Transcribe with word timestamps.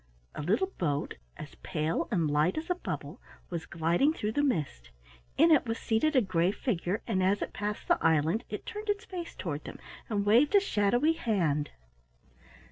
A 0.33 0.41
little 0.41 0.71
boat, 0.79 1.13
as 1.37 1.53
pale 1.61 2.07
and 2.09 2.27
light 2.27 2.57
as 2.57 2.71
a 2.71 2.73
bubble, 2.73 3.21
was 3.51 3.67
gliding 3.67 4.13
through 4.13 4.31
the 4.31 4.41
mist; 4.41 4.89
in 5.37 5.51
it 5.51 5.67
was 5.67 5.77
seated 5.77 6.15
a 6.15 6.21
gray 6.21 6.51
figure, 6.51 7.03
and 7.05 7.21
as 7.21 7.43
it 7.43 7.53
passed 7.53 7.87
the 7.87 8.03
island 8.03 8.43
it 8.49 8.65
turned 8.65 8.89
its 8.89 9.05
face 9.05 9.35
toward 9.35 9.63
them 9.65 9.77
and 10.09 10.25
waved 10.25 10.55
a 10.55 10.59
shadowy 10.59 11.13
hand. 11.13 11.69